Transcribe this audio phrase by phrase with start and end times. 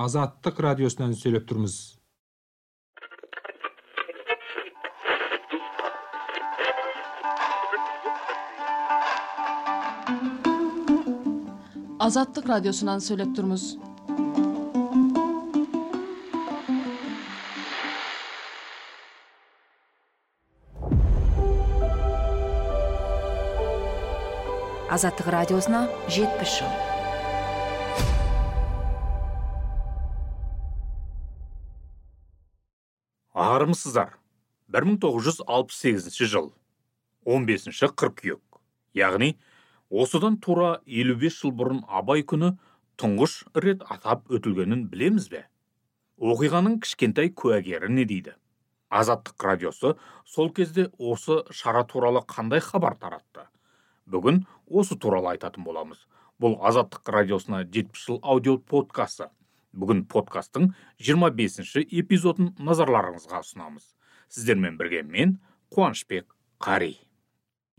[0.00, 1.74] азаттык радиосунан сүйлөп турмуз
[12.06, 13.66] азаттык радиосунан сүйлөп турмуз
[24.96, 26.99] азаттык радиосуна жетимиш жыл
[33.60, 34.16] армысыздар
[34.68, 36.50] бир миң тогуз жүз алпыс сегизинчи жыл
[37.24, 38.60] он бешинчи кыркүйек
[38.96, 39.34] яғни
[39.90, 42.54] осыдан тура элүү беш жыл бұрын абай күні
[43.00, 43.34] тұңғыш
[43.64, 45.46] рет атап өтілгенін білеміз бе?
[46.20, 48.34] Оқиғаның кішкентай куәгері не дейді?
[48.90, 49.94] Азаттық радиосы
[50.26, 53.46] сол кезде осы шара туралы қандай хабар таратты?
[54.06, 56.06] Бүгін осы туралы айтатын боламыз.
[56.40, 59.30] Бұл азаттық радиосына жетпіс жыл аудио подкасты
[59.72, 63.84] бүгін подкасттың 25 бесінші эпизодын назарларыңызға ұсынамыз.
[64.30, 65.38] Сіздермен бірге мен
[65.74, 66.26] қуанышбек
[66.62, 66.96] қари.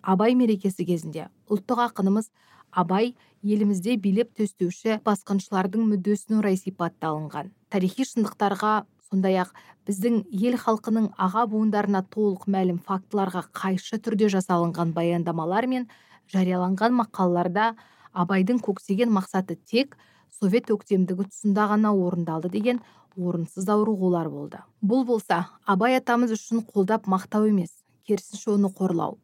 [0.02, 2.32] Абай мерекесі кезінде ұлттық ақынымыз
[2.72, 8.74] абай елімізде билеп төстеуші басқыншылардың мүддесіне орай сипатталынған тарихи шындықтарға
[9.10, 9.52] сондай ақ
[9.88, 15.90] біздің ел халқының аға буындарына толық мәлім фактыларға қайшы түрде жасалынған баяндамалар мен
[16.32, 17.74] жарияланған мақалаларда
[18.14, 19.98] абайдың көксеген мақсаты тек
[20.40, 22.82] совет өктемдігі тұсында ғана орындалды деген
[23.18, 24.62] орынсыз аурығулар болды.
[24.82, 27.74] Бұл болса абай атамыз үшін қолдап мақтау емес
[28.08, 29.18] керісінше оны қорлау.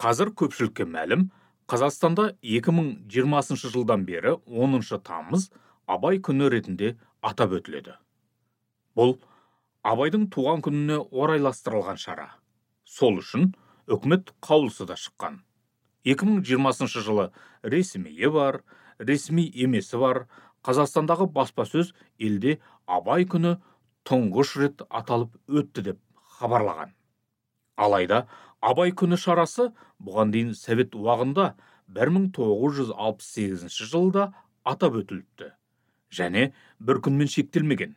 [0.00, 1.28] Қазір көпшілікке мәлім
[1.70, 5.50] қазақстанда 2020 жылдан бері 10 тамыз
[5.86, 7.96] абай күні ретінде атап өтіледі.
[8.96, 9.16] Бұл
[9.86, 12.30] абайдың туған күніне орайластырылған шара.
[12.84, 13.52] Сол үшін
[13.86, 15.42] үкімет қаулысы да шыққан.
[16.06, 17.30] 2020 жылы
[17.62, 18.62] ресмиі бар
[18.98, 20.26] ресми емесі бар
[20.66, 22.56] қазақстандағы баспасөз елде
[22.86, 23.56] абай күні
[24.08, 26.00] тұңғыш рет аталып өтті деп
[26.38, 26.90] хабарлаған.
[27.76, 28.26] Алайда
[28.60, 29.70] абай күні шарасы
[30.02, 31.52] бұған дейін совет уағында
[31.98, 34.32] 1968 жылда
[34.66, 35.52] атап өтіліпті
[36.10, 37.94] және бір күнмен шектелмеген.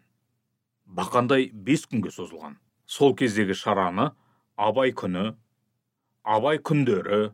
[0.86, 2.58] Бақандай бес күнге созылған.
[2.86, 4.12] Сол кездегі шараны
[4.58, 5.34] абай күні
[6.24, 7.32] абай күндері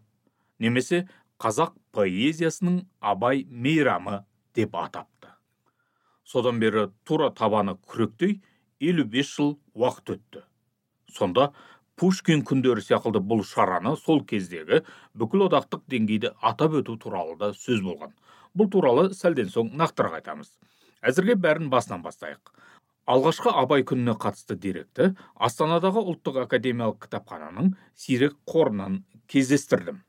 [0.59, 1.07] немесе
[1.39, 4.23] қазақ поэзиясының абай мейрамы
[4.55, 5.14] деп атапты
[6.25, 8.41] содан бері тура табаны күректей
[8.79, 10.43] елу бес жыл уақыт өтті.
[11.13, 11.51] Сонда
[11.95, 14.81] пушкин күндері сияқты бұл шараны сол кездегі
[15.13, 18.15] бүкіл одақтық деңгейде атап өту туралы да сөз болған.
[18.55, 20.51] Бұл туралы сәлден соң нақтырақ айтамыз.
[21.05, 22.51] Әзірге бәрін басынан бастайық.
[23.05, 25.11] Алғашқы абай күніне қатысты деректі
[25.47, 30.01] астанадағы ұлттық академиялық кітапхананың сирек қорынан кездестірдім.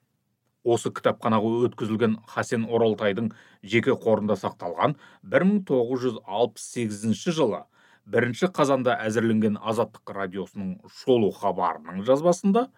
[0.67, 3.31] Осы кітапханаға өткізілген хасен оралтайдың
[3.63, 4.97] жеке қорында сақталған
[5.37, 7.63] 1968 жылы
[8.07, 12.69] бірінші қазанда әзірленген азаттық радиосының шолу хабарының жазбасында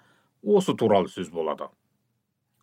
[0.43, 1.69] осы туралы сөз болады.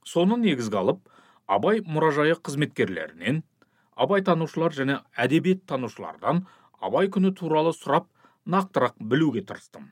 [0.06, 1.00] Соны негізге алып
[1.48, 3.44] абай мұражайы қызметкерлерінен
[3.96, 6.46] абай танушылар және әдебиет танушылардан
[6.82, 8.10] абай күні туралы сұрап
[8.46, 9.92] нақтырақ білуге тырыстым.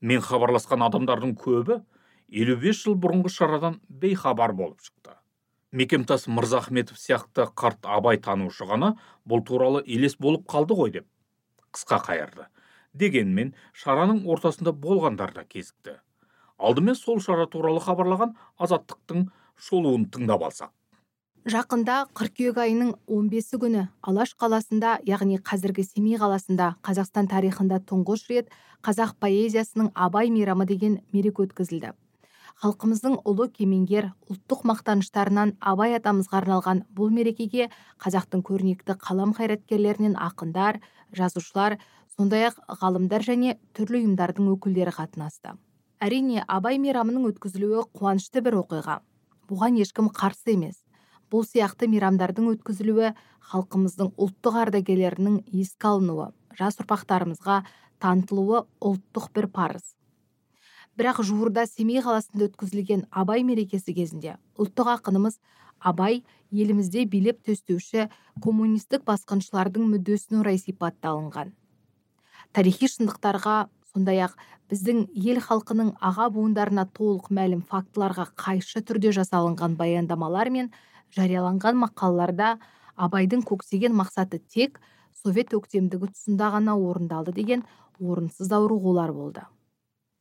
[0.00, 1.80] Мен хабарласқан адамдардың көбі
[2.28, 5.16] елу бес жыл бұрынғы шарадан бейхабар болып шықты.
[5.72, 8.94] Мекемтас мырзахметов сияқты қарт абай танушы ғана
[9.28, 11.06] бұл туралы елес болып қалды ғой деп
[11.72, 12.48] қысқа қайырды.
[12.94, 15.98] Дегенмен шараның ортасында болғандар да кезікті.
[16.58, 20.72] Алдымен сол шара туралы хабарлаған азаттықтың шолуын тыңдап алсақ.
[21.48, 28.50] Жақында қыркүйек айының 15 күні алаш қаласында яғни қазіргі семей қаласында қазақстан тарихында тұңғыш рет
[28.84, 31.94] қазақ поэзиясының абай мейрамы деген мереке өткізілді.
[32.58, 37.68] Халқымыздың ұлы кемеңгер ұлттық мақтаныштарынан абай атамызға арналған бұл мерекеге
[38.02, 40.80] қазақтың көрнекті қалам қайраткерлерінен ақындар
[41.14, 41.76] жазушылар
[42.16, 45.54] сондай ақ ғалымдар және түрлі ұйымдардың өкілдері қатынасты.
[46.02, 48.98] Әрине абай мейрамының өткізілуі қуанышты бір оқиға.
[49.46, 50.82] Бұған ешкім қарсы емес.
[51.30, 53.12] Бұл сияқты мейрамдардың өткізілуі
[53.52, 57.62] халқымыздың ұлттық ардагерлерінің еске алынуы жас ұрпақтарымызға
[58.02, 59.94] танытылуы ұлттық бір парыз.
[60.98, 65.38] Бірақ жуырда семей қаласында өткізілген абай мерекесі кезінде ұлттық ақынымыз
[65.78, 68.08] абай елімізде билеп төстеуші
[68.42, 71.52] коммунистік басқыншылардың мүддесіне орай сипатталынған
[72.56, 73.56] тарихи шындықтарға
[73.92, 74.34] сондай ақ
[74.72, 80.72] біздің ел халқының аға буындарына толық мәлім фактыларға қайшы түрде жасалынған баяндамалар мен
[81.16, 82.56] жарияланған мақалаларда
[82.96, 84.80] абайдың көксеген мақсаты тек
[85.22, 87.64] совет өктемдігі тұсында ғана орындалды деген
[87.98, 89.46] орынсыз аурығулар болды.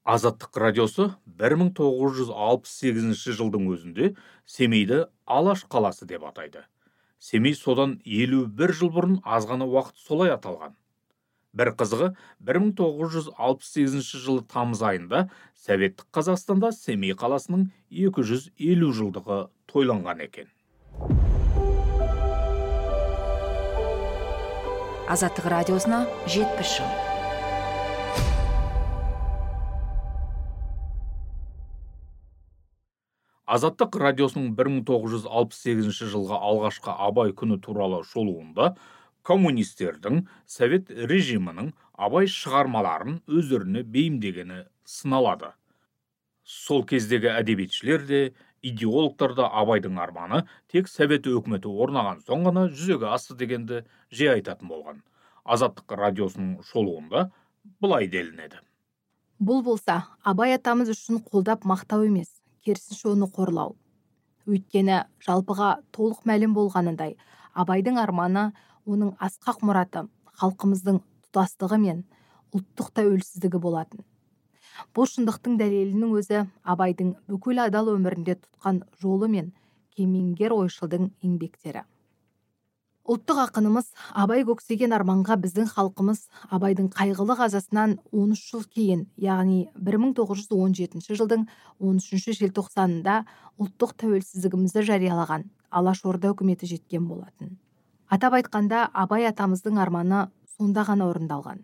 [0.07, 4.15] Азаттық радиосы 1968 жылдың өзінде
[4.47, 6.63] семейді алаш қаласы деп атайды.
[7.19, 10.71] Семей содан елу бір жыл бұрын аз ғана уақыт солай аталған.
[11.51, 15.27] Бір қызығы 1968 жылы тамыз айында
[15.59, 20.47] советтік қазақстанда семей қаласының 250 жылдығы тойланған екен.
[25.07, 27.06] Азаттық радиосына жетпіс жыл.
[33.47, 38.73] Азаттық радиосының 1968 жылғы алғашқы абай күні туралы шолуында
[39.27, 45.53] коммунистердің совет режимінің абай шығармаларын өздеріне бейімдегені сыналады.
[46.43, 48.21] Сол кездегі әдебиетшілер де
[48.63, 54.71] идеологтар да абайдың арманы тек совет өкіметі орнаған соң ғана жүзеге асты дегенді жиі айтатын
[54.71, 55.03] болған.
[55.47, 57.29] Азаттық радиосының шолуында
[57.79, 58.59] былай делінеді.
[59.39, 62.36] Бұл болса абай атамыз үшін қолдап мақтау емес.
[62.67, 63.75] Керісінше оны қорлау.
[64.47, 67.17] Өйткені жалпыға толық мәлім болғанындай
[67.57, 68.51] абайдың арманы
[68.87, 70.05] оның асқақ мұраты
[70.41, 72.05] халқымыздың тұтастығы мен
[72.55, 74.05] ұлттық тәуелсіздігі болатын.
[74.93, 79.51] Бұл шындықтың дәлелінің өзі абайдың бүкіл адал өмірінде тұтқан жолы мен
[79.97, 81.83] кемеңгер ойшылдың еңбектері.
[83.07, 83.85] Ұлттық ақынымыз
[84.19, 91.45] абай көксеген арманға біздің халқымыз абайдың қайғылы қазасынан 13 жыл кейін яғни 1917 жылдың
[91.79, 93.21] 13 желтоқсанында
[93.63, 97.55] ұлттық тәуелсіздігімізді жариялаған алашорда үкіметі жеткен болатын.
[98.11, 100.27] Атап айтқанда абай атамыздың арманы
[100.57, 101.63] сонда ғана орындалған.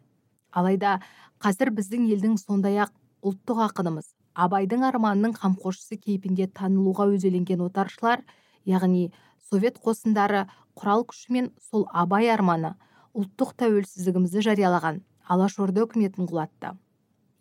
[0.51, 1.01] Алайда
[1.44, 8.24] қазір біздің елдің сондай ақ ұлттық ақынымыз абайдың арманының қамқоршысы кейпінде танылуға өзеленген отаршылар
[8.66, 9.12] яғни
[9.50, 10.45] совет қосындары
[10.80, 12.74] құрал күшімен сол абай арманы
[13.13, 16.74] ұлттық тәуелсіздігімізді жариялаған алашорда үкіметін құлатты.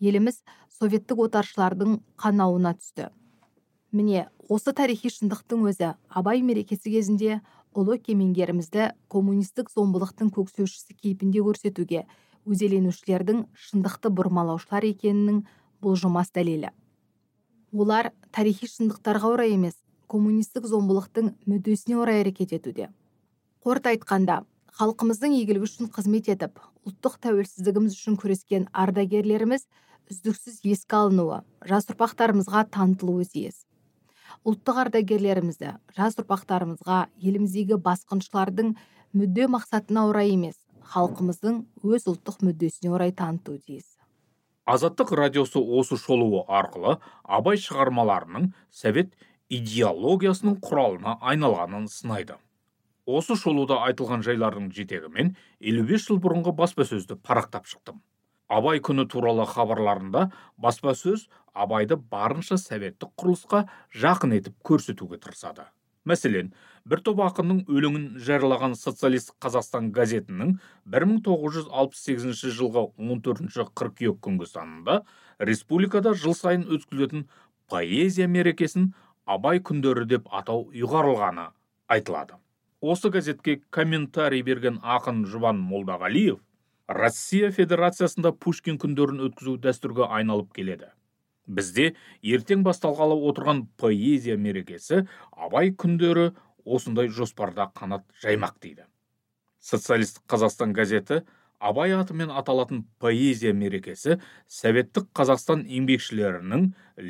[0.02, 0.42] Еліміз
[0.78, 3.08] советтік отаршылардың қанауына түсті.
[3.92, 7.40] Міне осы тарихи шындықтың өзі абай мерекесі кезінде
[7.76, 12.04] ұлы кемеңгерімізді коммунистік зомбылықтың көксеушісі кейпінде көрсетуге
[12.48, 15.42] өзеленушілердің шындықты бұрмалаушылар екенінің
[15.84, 16.72] бұлжымас дәлелі.
[17.72, 19.78] Олар тарихи шындықтарға орай емес
[20.12, 22.90] коммунистік зомбылықтың мүддесіне орай әрекет етуде.
[23.64, 24.42] Қорыта айтқанда
[24.76, 29.64] халқымыздың игілігі үшін қызмет етіп ұлттық тәуелсіздігіміз үшін күрескен ардагерлеріміз
[30.12, 33.62] үздіксіз еске алынуы жас ұрпақтарымызға танытылуы тиіс.
[34.48, 38.74] Ұлттық ардагерлерімізді жас ұрпақтарымызға еліміздегі басқыншылардың
[39.16, 40.58] мүдде мақсатына орай емес
[40.92, 43.86] халқымыздың өз ұлттық мүддесіне орай танытуы тиіс.
[44.66, 49.14] Азаттық радиосы осы шолуы арқылы абай шығармаларының совет
[49.52, 52.38] идеологиясының құралына айналғанын сынайды.
[53.04, 58.00] Осы шолуда айтылған жайлардың жетегімен 55 жыл бұрынғы баспасөзді парақтап шықтым.
[58.52, 60.28] Абай күні туралы хабарларында
[60.60, 63.64] баспасөз абайды барынша советтік құрылысқа
[64.04, 65.66] жақын етіп көрсетуге тырысады.
[66.08, 66.50] Мәселен
[66.88, 70.56] бір топ ақынның өлеңін жариялаған социалистік қазақстан газетінің
[70.96, 75.02] 1968 жылғы 14 қыркүйек күнгі санында
[75.38, 77.28] республикада жыл сайын өткізілетін
[77.70, 78.92] поэзия мерекесін
[79.24, 81.48] абай күндері деп атау ұйғарылғаны
[81.88, 82.38] айтылады.
[82.80, 86.40] Осы газетке комментарий берген ақын жұбан молдағалиев
[86.88, 90.90] россия федерациясында пушкин күндерін өткізу дәстүрге айналып келеді.
[91.46, 96.32] Бізде ертең басталғалы отырған поэзия мерекесі абай күндері
[96.64, 98.86] осындай жоспарда қанат жаймақ дейді
[99.62, 101.22] социалистік қазақстан газеті
[101.68, 104.18] абай атымен аталатын поэзия мерекесі
[104.50, 106.66] советтік қазақстан еңбекшілерінің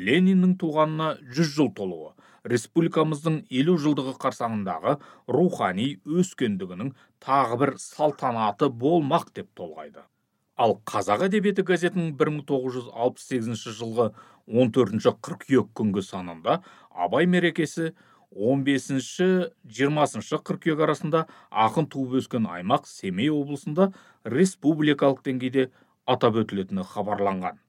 [0.09, 2.13] лениннің туғанына жүз жыл толуы
[2.53, 4.97] республикамыздың елу жылдығы қарсаңындағы
[5.31, 6.91] рухани өскендігінің
[7.23, 10.03] тағы бір салтанаты болмақ деп толғайды.
[10.59, 14.09] Ал қазақ әдебиеті газетінің 1968 жылғы
[14.45, 16.59] 14 қыркүйек күнгі санында
[16.91, 17.93] абай мерекесі
[18.35, 21.25] 15-20 қыркүйек арасында
[21.65, 23.91] ақын туып өскен аймақ семей облысында
[24.25, 25.69] республикалық деңгейде
[26.05, 27.59] атап өтілетіні хабарланған.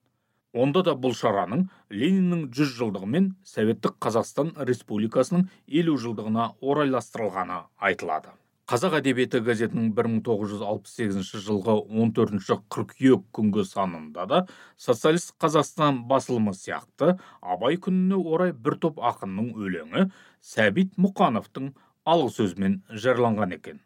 [0.55, 8.31] Онда да бұл шараның лениннің жүз жылдығы мен советтік қазақстан республикасының елу жылдығына орайластырылғаны айтылады.
[8.71, 14.39] Қазақ әдебиеті газетінің 1968 жылғы 14 қыркүйек күнгі санында да
[14.81, 17.11] социалист қазақстан басылымы сияқты
[17.43, 20.07] абай күніне орай бір топ ақынның өлеңі
[20.55, 21.75] сәбит мұқановтың
[22.09, 23.83] алғы сөзімен жырланған екен.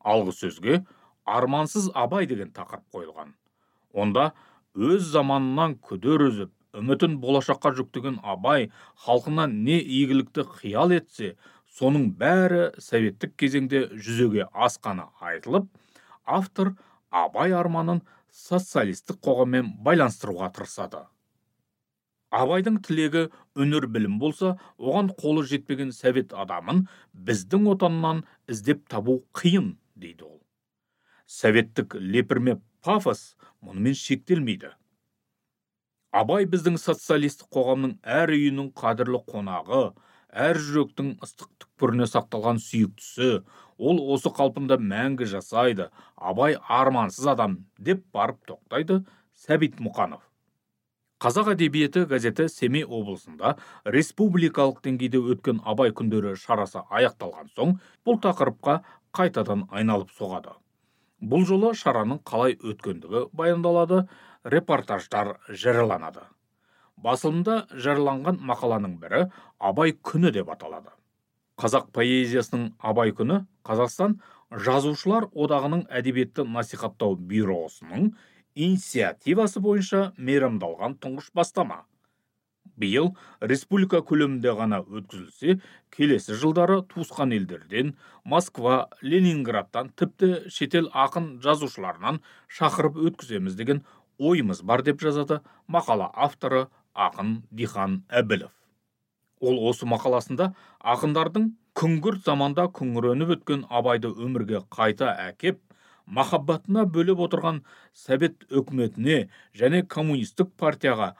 [0.00, 0.80] Алғы сөзге
[1.28, 3.36] армансыз абай деген тақырып қойылған.
[3.92, 4.30] Онда
[4.72, 8.70] өз заманынан күдер үзіп үмітін болашаққа жүктеген абай
[9.04, 11.36] халқына не игілікті қиял етсе
[11.78, 15.66] соның бәрі советтік кезеңде жүзеге асқаны айтылып
[16.24, 16.74] автор
[17.10, 18.02] абай арманын
[18.34, 21.04] социалистік қоғаммен байланыстыруға тырысады.
[22.34, 29.76] Абайдың тілегі өнер білім болса оған қолы жетпеген совет адамын біздің отаннан іздеп табу қиын
[29.94, 30.40] дейді ол.
[31.26, 34.72] Советтік лепірме пафос мұнымен шектелмейді.
[36.10, 39.84] Абай біздің социалистік қоғамның әр үйінің қадірлі қонағы
[40.34, 43.30] әр жүректің ыстық түкпіріне сақталған сүйіктісі
[43.78, 49.00] ол осы қалпында мәңгі жасайды абай армансыз адам деп барып тоқтайды
[49.46, 50.20] сәбит мұқанов.
[51.22, 53.54] Қазақ әдебиеті газеті семей облысында
[53.86, 58.80] республикалық деңгейде өткен абай күндері шарасы аяқталған соң бұл тақырыпқа
[59.14, 60.58] қайтадан айналып соғады.
[61.22, 64.02] Бұл жолы шараның қалай өткендігі баяндалады
[64.44, 66.26] репортаждар жарияланады.
[67.02, 69.24] Басылымда жарияланған мақаланың бірі
[69.58, 70.92] абай күні деп аталады.
[71.60, 74.18] Қазақ поэзиясының абай күні қазақстан
[74.66, 78.12] жазушылар одағының әдебиетті насихаттау бюросының
[78.54, 81.84] инициативасы бойынша мейрамдалған тұңғыш бастама.
[82.80, 85.58] Биыл республика көлемінде ғана өткізілсе
[85.94, 87.92] келесі жылдары туысқан елдерден
[88.24, 93.84] москва ленинградтан тіпті шетел ақын жазушыларынан шақырып өткіземіз деген
[94.18, 98.52] ойымыз бар деп жазады мақала авторы ақын дихан әбілов.
[99.40, 100.52] Ол осы мақаласында
[100.94, 105.60] ақындардың күңгірт заманда күңіреніп өткен абайды өмірге қайта әкеп
[106.06, 107.60] махаббатына бөлеп отырған
[108.06, 109.18] совет өкіметіне
[109.60, 111.14] және коммунистік партияға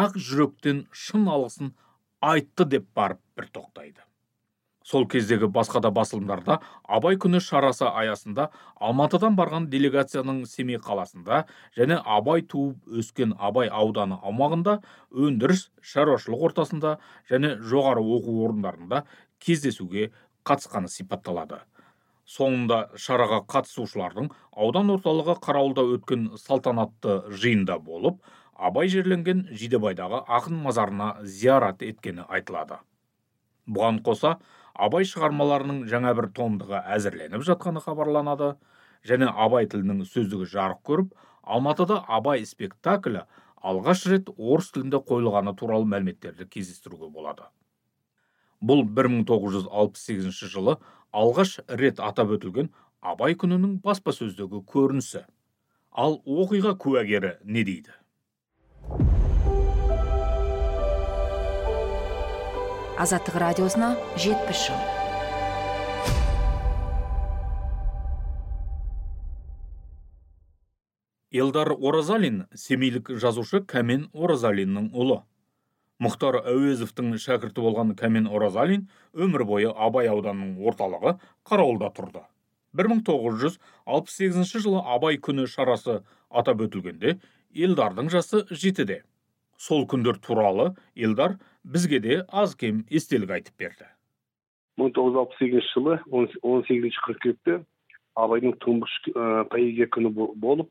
[0.00, 1.74] ақ жүректен шын алғысын
[2.20, 4.00] айтты деп барып бір тоқтайды.
[4.90, 6.56] Сол кездегі басқа да басылымдарда
[6.96, 8.48] абай күні шарасы аясында
[8.88, 11.44] алматыдан барған делегацияның семей қаласында
[11.76, 14.80] және абай туып өскен абай ауданы аумағында
[15.26, 16.96] өндіріс шаруашылық ортасында
[17.30, 19.04] және жоғары оқу орындарында
[19.38, 20.10] кездесуге
[20.48, 21.62] қатысқаны сипатталады.
[22.26, 28.20] Соңында шараға қатысушылардың аудан орталығы қарауылда өткен салтанатты жиында болып
[28.54, 32.78] абай жерленген жидебайдағы ақын мазарына зиярат еткені айтылады.
[33.70, 34.38] Бұған қоса
[34.74, 38.54] абай шығармаларының жаңа бір томдығы әзірленіп жатқаны хабарланады.
[39.06, 43.24] Және абай тілінің сөздігі жарық көріп алматыда абай спектаклі
[43.60, 47.48] алғаш рет орыс тілінде қойылғаны туралы мәліметтерді кездестіруге болады.
[48.60, 50.76] Бұл 1968 жылы
[51.16, 52.68] алғаш рет атап өтілген
[53.00, 55.24] абай күнінің баспасөздегі көрінісі.
[55.90, 57.96] Ал оқиға куәгері не дейді?
[63.00, 64.80] Азаттық радиосына жетпіс жыл.
[71.32, 75.22] Елдар оразалин семейлік жазушы кәмен оразалиннің ұлы.
[76.04, 81.16] Мұхтар әуезовтің шәкірті болған кәмен оразалин өмір бойы абай ауданының орталығы
[81.48, 82.24] қарауылда тұрды.
[82.76, 87.16] 1968 жылы абай күні шарасы атап өтілгенде
[87.56, 89.04] елдардың жасы жетіде.
[89.56, 93.88] Сол күндер туралы елдар бізге де аз кем естелік айтып берді
[94.80, 95.96] мың тоғыз жүз алпыс сегізінші жылы
[96.42, 97.56] он сегізінші қыркүйекте
[98.16, 98.94] абайдың тұңғыш
[99.52, 100.70] поэзия күні болып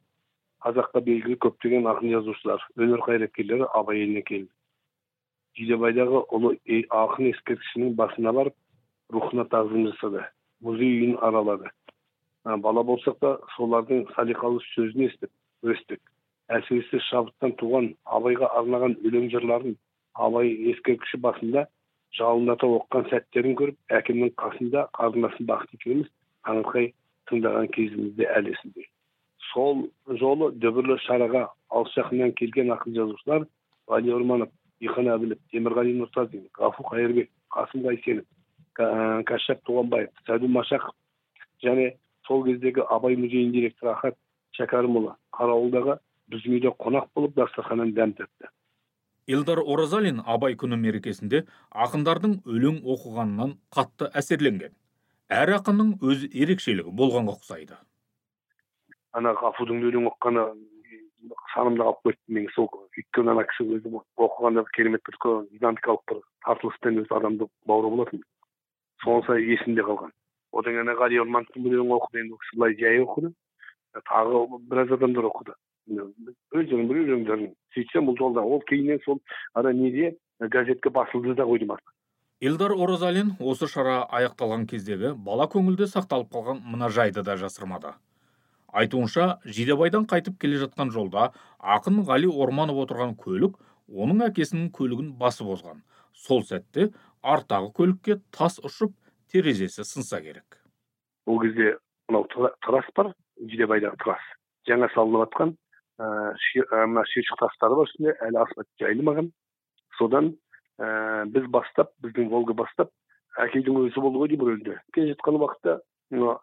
[0.65, 4.49] қазаққа белгілі көптеген ақын жазушылар өнер қайраткерлері абай еліне келді
[5.59, 6.55] жидебайдағы ұлы
[7.03, 8.55] ақын ескерткішінің басына барып
[9.13, 10.25] рухына тағзым жасады
[10.65, 11.69] музей үйін аралады
[12.65, 16.01] бала болсақ та солардың салиқалы сөзін естіп өстік
[16.57, 19.77] әсіресе шабыттан туған абайға арнаған өлең жырларын
[20.25, 21.65] абай ескерткіші басында
[22.17, 26.09] жалындата оқыған сәттерін көріп әкемнің қасында қарындасым бақыт екеуміз
[26.47, 26.91] таңырқай
[27.29, 28.87] тыңдаған кезімізде әлі есімде
[29.51, 29.85] сол
[30.21, 33.45] жолы дүбірлі шараға алыс жақыннан келген ақын жазушылар
[33.93, 38.25] ғали орманов дихан әбілов темірғали нұртазин ғафу қайырбек қасым қайсенов
[39.29, 40.95] кәшап туғанбаев сәду машақов
[41.63, 41.91] және
[42.27, 44.17] сол кездегі абай музейінің директоры ахат
[44.57, 45.97] шәкәрімұлы қарауылдағы
[46.31, 48.49] біздің үйде қонақ болып дастарханнан дәм татты.
[49.29, 51.43] Илдар оразалин абай күні мерекесінде
[51.85, 54.73] ақындардың өлең оқығанынан қатты әсерленген.
[55.29, 57.77] Әр ақынның өз ерекшелігі болғанға ұқсайды.
[59.13, 60.47] Ана ғафудың өлең оқығаны
[61.53, 63.93] санымда қалып кетті мен сол өйткені ана кісі өзі
[64.25, 65.19] оқығанда керемет бір
[65.53, 68.23] динамикалық бір тартылыспен өзі адамды бауыры болатын
[69.03, 70.11] сонысы есімде қалған.
[70.57, 73.33] Одан кейін ғали ормановтың өлеңін оқыды енді ол кісі былай жай оқыды.
[74.09, 75.53] Тағы біраз адамдар оқыды.
[75.89, 79.21] Өздерінің бір өлеңдерін сөйтсем бұл жолда ол кейіннен сол
[79.53, 81.95] ана неде газетке басылды да қойдым артқа
[82.39, 87.91] Илдар Оразалин осы шара аяқталған кездегі бала көңілде сақталып қалған мына жайды да жасырмады.
[88.71, 93.57] Айтуынша жидебайдан қайтып келе жатқан жолда ақын ғали орманов отырған көлік
[93.91, 95.83] оның әкесінің көлігін басып озған.
[96.13, 98.95] Сол сәтте арттағы көлікке тас ұшып
[99.27, 100.61] терезесі сынса керек.
[101.25, 101.75] Ол кезде
[102.07, 102.23] мынау
[102.63, 104.23] трасс бар жидебайдағы трасс.
[104.69, 105.57] Жаңа салынып жатқан
[105.99, 109.31] мына шиыршық тастары бар үстінде әлі асфальт жайылмаған
[109.99, 110.31] содан
[110.79, 112.91] ә, біз бастап біздің волга бастап
[113.43, 115.79] әкейдің өзі болды ғой деймін рөлде келе жатқан уақытта
[116.15, 116.37] мына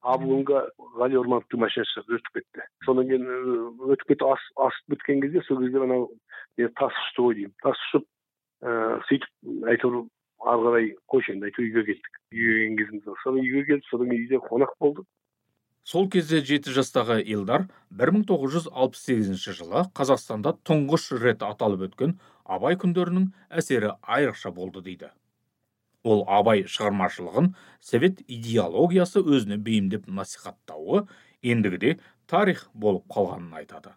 [0.00, 0.62] абылонға
[1.00, 3.26] ғали ормановтың машинасы өтіп кетті содан кейін
[3.90, 6.08] өтіп кетіп асып біткен кезде сол кезде анау
[6.78, 8.06] тас ұшты ғой деймін тас ұшып
[8.70, 9.98] ыыы сөйтіп әйтеуір
[10.40, 14.24] ары қарай қойшы енді әйтеуір үйге келдік үйге келген кезіміз содан үйге келіп содан кейін
[14.24, 15.06] үйде қонақ болдық
[15.84, 22.12] сол кезде жеті жастағы илдар 1968 жылы қазақстанда тұңғыш рет аталып өткен
[22.44, 25.10] абай күндерінің әсері айрықша болды дейді.
[26.06, 27.50] Ол абай шығармашылығын
[27.82, 31.08] совет идеологиясы өзіне бейімдеп насихаттауы
[31.42, 31.98] ендігіде
[32.30, 33.96] тарих болып қалғанын айтады.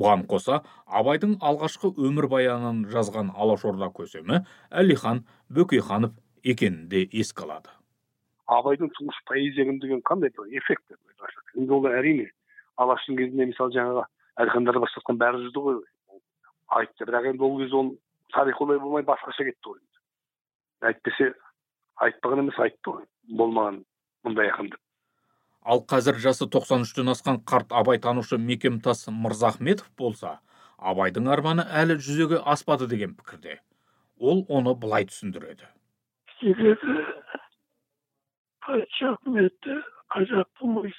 [0.00, 7.76] Бұған қоса абайдың алғашқы өмірбаянын жазған алашорда көсемі әлихан бөкейханов екенін де еске алады.
[8.46, 10.96] Абайдың тұңғыш поэзия деген қандай бір эффект
[11.58, 12.30] енді ол әрине
[12.82, 14.04] алаштың кезінде мысалы жаңағы
[14.44, 15.78] әлихандар бастатқан бәрі жүрді ғой.
[16.78, 17.94] Айтты бірақ енді ол кезде ол
[18.34, 19.80] тарих олай болмай басқаша кетті ғой.
[20.90, 21.32] Әйтпесе
[22.06, 23.08] айтпаған емес айтты ғой.
[23.40, 23.82] Болмаған
[24.26, 24.82] мұндай ақын деп
[25.68, 30.38] ал қазір жасы 93-тен асқан қарт абайтанушы мекемтас мырзахметов болса
[30.78, 33.58] абайдың арманы әлі жүзеге аспады деген пікірде.
[34.18, 35.68] Ол оны былай түсіндіреді.
[36.38, 36.96] Себебі
[38.64, 39.80] патша үкіметі
[40.14, 40.92] қазақтың ой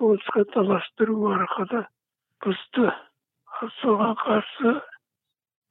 [0.00, 1.84] болысқа таластыру арқылы
[2.44, 2.88] бұзды
[3.80, 4.74] соған қарсы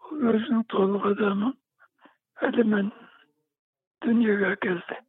[0.10, 1.56] өзінің толық адамын
[2.50, 2.92] ілімін
[4.06, 5.00] дүниеге әкелді.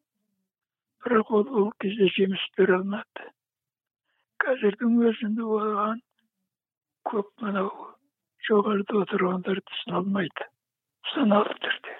[1.05, 3.29] Бірақ ол ол кезде жеміс бере алмады.
[4.45, 6.00] Қазірдің өзінде оған
[7.09, 7.71] көп мынау
[8.49, 10.49] жоғарыда отырғандар түсіне алмайды.
[11.12, 11.97] Саналы түрде.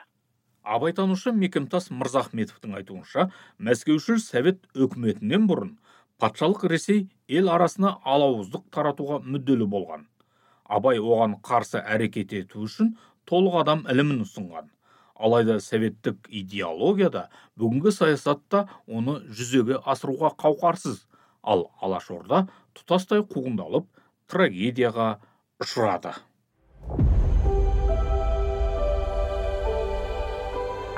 [0.65, 3.31] Абайтанушы мекемтас мырзахметовтың айтуынша
[3.69, 5.73] мәскеушіл совет өкіметінен бұрын
[6.21, 10.05] патшалық ресей ел арасына алауыздық таратуға мүдделі болған.
[10.65, 12.93] Абай оған қарсы әрекет ету үшін
[13.27, 14.69] толық адам ілімін ұсынған.
[15.21, 17.27] Алайда советтік идеологияда
[17.61, 21.03] бүгінгі саясатта оны жүзеге асыруға қауқарсыз.
[21.43, 23.89] Ал алашорда тұтастай қуғындалып
[24.29, 25.11] трагедияға
[25.61, 26.15] ұшырады.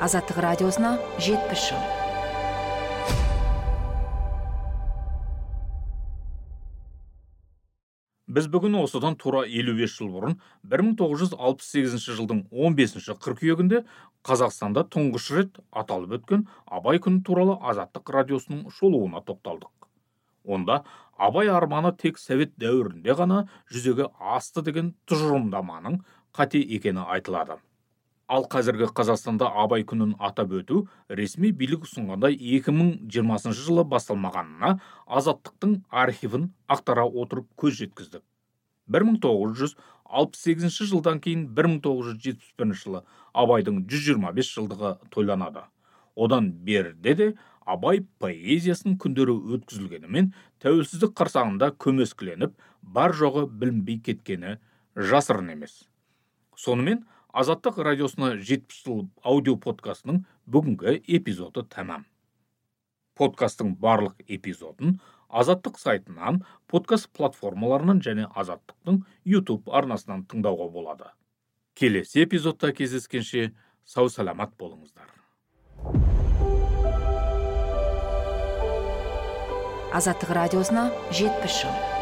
[0.03, 2.02] Азаттық радиосына жетпіс жыл.
[8.33, 10.35] Біз бүгін осыдан тура 55 жыл бұрын
[10.71, 13.83] 1968 жылдың 15 қыркүйегінде
[14.25, 19.71] қазақстанда тұңғыш рет аталып өткен абай күні туралы азаттық радиосының шолуына тоқталдық.
[20.43, 20.81] Онда
[21.17, 26.01] абай арманы тек совет дәуірінде ғана жүзеге асты деген тұжырымдаманың
[26.33, 27.59] қате екені айтылады.
[28.27, 36.51] Ал қазіргі қазақстанда абай күнін атап өту ресми билік ұсынғандай 2020 жылы басталмағанына азаттықтың архивін
[36.71, 38.23] ақтара отырып көз жеткіздік
[38.87, 45.63] 1968 жылдан кейін 1971 жылы абайдың 125 жылдығы тойланады.
[46.15, 47.29] Одан берде де
[47.65, 50.33] абай поэзиясының күндері өткізілгенімен
[50.63, 54.57] тәуелсіздік қарсаңында көмескіленіп бар жоғы білінбей кеткені
[54.95, 55.87] жасырын емес.
[56.55, 60.21] Сонымен азаттық радиосына жетпіс жыл аудио подкастының
[60.53, 62.05] бүгінгі эпизоды тәмам.
[63.17, 71.09] Подкасттың барлық эпизодын азаттық сайтынан подкаст платформаларынан және азаттықтың YouTube арнасынан тыңдауға болады.
[71.73, 73.49] Келесі эпизодта кездескенше
[73.83, 75.09] сау саламат болыңыздар.
[79.93, 81.92] Азаттық радиосына жетпіс жыл.